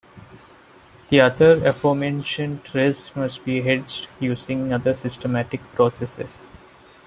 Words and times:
The 1.09 1.19
other, 1.21 1.63
aforementioned 1.63 2.61
risks 2.73 3.15
must 3.15 3.45
be 3.45 3.61
hedged 3.61 4.07
using 4.19 4.73
other 4.73 4.95
systematic 4.95 5.61
processes. 5.73 6.41